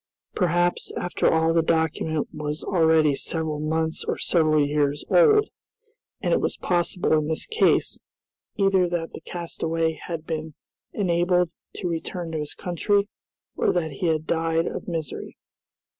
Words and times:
Perhaps, 0.33 0.91
after 0.97 1.31
all 1.31 1.53
the 1.53 1.61
document 1.61 2.27
was 2.33 2.63
already 2.63 3.13
several 3.13 3.59
months 3.59 4.03
or 4.03 4.17
several 4.17 4.65
years 4.65 5.05
old, 5.11 5.49
and 6.21 6.33
it 6.33 6.41
was 6.41 6.57
possible 6.57 7.13
in 7.13 7.27
this 7.27 7.45
case, 7.45 7.99
either 8.57 8.89
that 8.89 9.13
the 9.13 9.21
castaway 9.21 9.91
had 9.91 10.25
been 10.25 10.55
enabled 10.91 11.51
to 11.75 11.87
return 11.87 12.31
to 12.31 12.39
his 12.39 12.55
country, 12.55 13.09
or 13.55 13.71
that 13.71 13.91
he 13.91 14.07
had 14.07 14.25
died 14.25 14.65
of 14.65 14.87
misery. 14.87 15.37